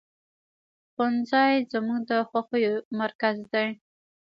[0.91, 3.67] ښوونځی زموږ د خوښیو مرکز دی